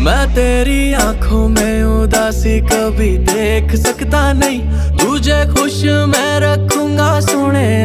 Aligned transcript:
मैं 0.00 0.34
तेरी 0.34 0.92
आँखों 0.92 1.48
में 1.48 1.82
उदासी 1.82 2.60
कभी 2.60 3.18
देख 3.18 3.74
सकता 3.76 4.32
नहीं। 4.32 4.60
तुझे 4.98 5.54
खुश 5.54 5.84
मैं 5.84 6.40
रखूँगा 6.40 7.20
सुने 7.20 7.84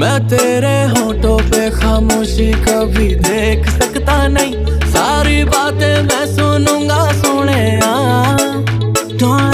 मैं 0.00 0.28
तेरे 0.28 0.76
होठों 0.84 1.38
पे 1.38 1.70
खामोशी 1.70 2.52
कभी 2.52 3.14
देख 3.14 3.68
सकता 3.70 4.28
नहीं। 4.28 4.54
सारी 4.90 5.44
बातें 5.44 6.02
मैं 6.02 6.26
सुनूँगा 6.26 7.12
सुने 7.12 7.80
आ। 7.80 9.51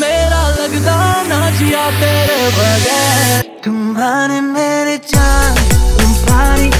मेरा 0.00 0.42
लगदा 0.58 0.98
ना 1.28 1.40
जिया 1.50 1.84
तेरे 2.00 2.40
बगैर। 2.58 3.42
तुम्हारे 3.64 4.40
मेरे 4.40 4.96
चार 5.06 5.58
तुम्हारी 6.00 6.70